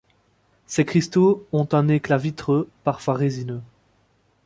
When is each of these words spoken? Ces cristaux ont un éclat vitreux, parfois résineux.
Ces 0.65 0.83
cristaux 0.83 1.45
ont 1.51 1.67
un 1.73 1.87
éclat 1.87 2.17
vitreux, 2.17 2.67
parfois 2.83 3.13
résineux. 3.13 3.61